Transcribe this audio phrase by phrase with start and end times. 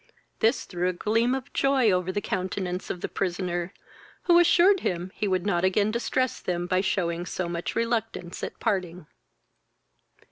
[0.39, 3.71] This threw a gleam of joy over the countenance of the prisoner,
[4.23, 8.59] who assured him he would not again distress them by shewing so much reluctance at
[8.59, 9.05] parting.